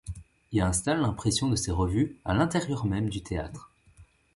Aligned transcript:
Il 0.51 0.61
installe 0.61 0.99
l'impression 1.01 1.47
de 1.47 1.55
ces 1.55 1.69
revues 1.71 2.17
à 2.25 2.33
l'intérieur 2.33 2.87
même 2.87 3.07
du 3.07 3.21
théâtre. 3.21 3.69